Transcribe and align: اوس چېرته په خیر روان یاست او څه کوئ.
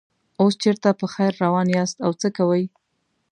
اوس 0.41 0.53
چېرته 0.63 0.89
په 0.99 1.05
خیر 1.13 1.33
روان 1.43 1.67
یاست 1.77 1.97
او 2.05 2.11
څه 2.21 2.27
کوئ. 2.37 2.63